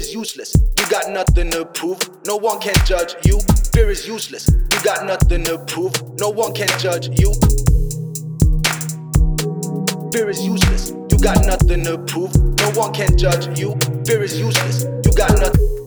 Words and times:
is 0.00 0.14
useless. 0.14 0.54
You 0.78 0.88
got 0.88 1.10
nothing 1.10 1.50
to 1.50 1.66
prove. 1.66 2.00
No 2.26 2.36
one 2.36 2.58
can 2.58 2.74
judge 2.86 3.14
you. 3.26 3.38
Fear 3.74 3.90
is 3.90 4.08
useless. 4.08 4.48
You 4.48 4.82
got 4.82 5.04
nothing 5.04 5.44
to 5.44 5.58
prove. 5.66 5.92
No 6.18 6.30
one 6.30 6.54
can 6.54 6.68
judge 6.78 7.08
you. 7.20 7.32
Fear 10.10 10.30
is 10.30 10.42
useless. 10.42 10.92
You 11.10 11.18
got 11.18 11.44
nothing 11.44 11.84
to 11.84 11.98
prove. 11.98 12.34
No 12.60 12.70
one 12.70 12.94
can 12.94 13.16
judge 13.18 13.58
you. 13.58 13.76
Fear 14.06 14.22
is 14.22 14.40
useless. 14.40 14.84
You 15.04 15.12
got 15.12 15.32
nothing. 15.38 15.79